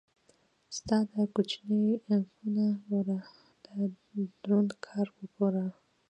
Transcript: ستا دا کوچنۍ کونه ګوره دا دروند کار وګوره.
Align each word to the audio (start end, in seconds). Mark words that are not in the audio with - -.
ستا 0.77 0.97
دا 1.11 1.21
کوچنۍ 1.35 1.85
کونه 2.35 2.65
ګوره 2.87 3.19
دا 3.65 3.73
دروند 4.41 4.71
کار 4.85 5.07
وګوره. 5.17 5.65